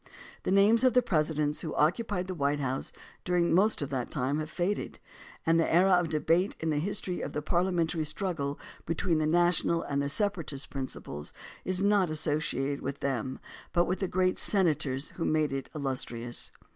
The 0.41 0.51
names 0.51 0.83
of 0.83 0.95
the 0.95 1.03
Presidents 1.03 1.61
who 1.61 1.75
occupied 1.75 2.25
the 2.25 2.33
White 2.33 2.59
House 2.59 2.91
during 3.23 3.53
most 3.53 3.83
of 3.83 3.89
that 3.91 4.09
time 4.09 4.39
have 4.39 4.49
faded, 4.49 4.97
and 5.45 5.59
the 5.59 5.71
era 5.71 5.91
of 5.91 6.07
debate 6.09 6.55
in 6.59 6.71
the 6.71 6.79
history 6.79 7.21
of 7.21 7.33
the 7.33 7.41
parliamentary 7.43 8.03
struggle 8.03 8.59
between 8.87 9.19
the 9.19 9.27
national 9.27 9.83
and 9.83 10.01
the 10.01 10.09
separatist 10.09 10.71
principles 10.71 11.33
is 11.63 11.83
not 11.83 12.09
associated 12.09 12.81
with 12.81 13.01
them 13.01 13.39
but 13.73 13.85
with 13.85 13.99
the 13.99 14.07
great 14.07 14.39
senators 14.39 15.09
who 15.17 15.23
made 15.23 15.51
it 15.51 15.69
illustrious. 15.75 16.51